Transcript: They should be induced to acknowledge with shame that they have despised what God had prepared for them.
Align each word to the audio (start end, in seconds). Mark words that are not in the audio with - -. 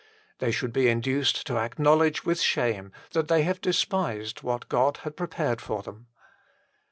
They 0.39 0.49
should 0.49 0.73
be 0.73 0.87
induced 0.87 1.45
to 1.45 1.59
acknowledge 1.59 2.25
with 2.25 2.41
shame 2.41 2.91
that 3.11 3.27
they 3.27 3.43
have 3.43 3.61
despised 3.61 4.41
what 4.41 4.67
God 4.67 4.97
had 5.03 5.15
prepared 5.15 5.61
for 5.61 5.83
them. 5.83 6.07